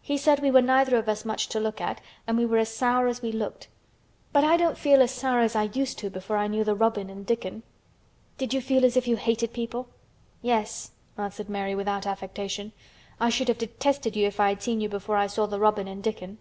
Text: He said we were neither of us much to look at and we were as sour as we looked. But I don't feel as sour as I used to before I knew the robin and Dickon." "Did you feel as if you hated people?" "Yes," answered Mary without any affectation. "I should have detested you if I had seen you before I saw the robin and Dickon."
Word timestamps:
He 0.00 0.16
said 0.16 0.40
we 0.40 0.50
were 0.50 0.62
neither 0.62 0.96
of 0.96 1.06
us 1.06 1.26
much 1.26 1.48
to 1.48 1.60
look 1.60 1.82
at 1.82 2.00
and 2.26 2.38
we 2.38 2.46
were 2.46 2.56
as 2.56 2.70
sour 2.74 3.08
as 3.08 3.20
we 3.20 3.30
looked. 3.30 3.68
But 4.32 4.42
I 4.42 4.56
don't 4.56 4.78
feel 4.78 5.02
as 5.02 5.10
sour 5.10 5.40
as 5.40 5.54
I 5.54 5.64
used 5.64 5.98
to 5.98 6.08
before 6.08 6.38
I 6.38 6.46
knew 6.46 6.64
the 6.64 6.74
robin 6.74 7.10
and 7.10 7.26
Dickon." 7.26 7.62
"Did 8.38 8.54
you 8.54 8.62
feel 8.62 8.86
as 8.86 8.96
if 8.96 9.06
you 9.06 9.16
hated 9.18 9.52
people?" 9.52 9.88
"Yes," 10.40 10.92
answered 11.18 11.50
Mary 11.50 11.74
without 11.74 12.06
any 12.06 12.12
affectation. 12.12 12.72
"I 13.20 13.28
should 13.28 13.48
have 13.48 13.58
detested 13.58 14.16
you 14.16 14.26
if 14.26 14.40
I 14.40 14.48
had 14.48 14.62
seen 14.62 14.80
you 14.80 14.88
before 14.88 15.18
I 15.18 15.26
saw 15.26 15.44
the 15.44 15.60
robin 15.60 15.86
and 15.88 16.02
Dickon." 16.02 16.38